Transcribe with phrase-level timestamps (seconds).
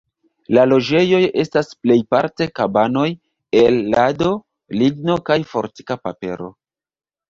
[0.57, 3.05] La loĝejoj estas plejparte kabanoj
[3.63, 4.35] el lado,
[4.83, 6.55] ligno kaj fortika papero.